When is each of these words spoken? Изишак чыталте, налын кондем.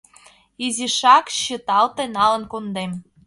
Изишак 0.65 1.25
чыталте, 1.39 2.03
налын 2.17 2.43
кондем. 2.51 2.91